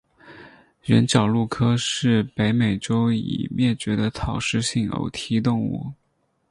[0.85, 5.91] 原角鹿科是北美洲已灭绝的草食性偶蹄动物。